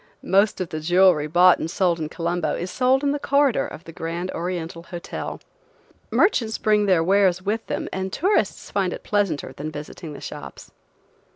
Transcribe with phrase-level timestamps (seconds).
[0.23, 3.83] Most of the jewelry bought and sold in Colombo is sold in the corridor of
[3.83, 5.39] the Grand Oriental Hotel.
[6.09, 10.71] Merchants bring their wares with them and tourists find it pleasanter than visiting the shops.